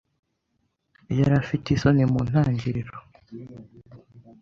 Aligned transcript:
Yari 1.17 1.33
afite 1.41 1.65
isoni 1.69 2.03
mu 2.11 2.19
ntangiriro. 2.29 2.95